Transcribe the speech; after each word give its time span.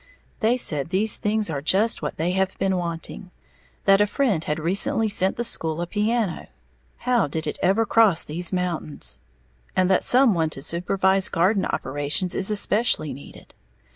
They 0.39 0.57
said 0.57 0.89
these 0.89 1.17
things 1.17 1.47
are 1.51 1.61
just 1.61 2.01
what 2.01 2.17
they 2.17 2.31
have 2.31 2.57
been 2.57 2.75
wanting, 2.77 3.29
that 3.85 4.01
a 4.01 4.07
friend 4.07 4.43
has 4.45 4.57
recently 4.57 5.07
sent 5.07 5.37
the 5.37 5.43
school 5.43 5.79
a 5.79 5.85
piano 5.85 6.47
(how 6.97 7.27
did 7.27 7.45
it 7.45 7.59
ever 7.61 7.85
cross 7.85 8.23
these 8.23 8.51
mountains!) 8.51 9.19
and 9.75 9.91
that 9.91 10.03
some 10.03 10.33
one 10.33 10.49
to 10.49 10.61
supervise 10.63 11.29
garden 11.29 11.65
operations 11.65 12.33
is 12.33 12.49
especially 12.49 13.13
needed. 13.13 13.53